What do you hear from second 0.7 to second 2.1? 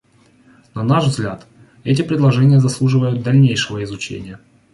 На наш взгляд, эти